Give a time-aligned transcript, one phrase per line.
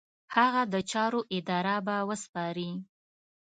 [0.35, 2.71] هغه د چارو اداره به وسپاري.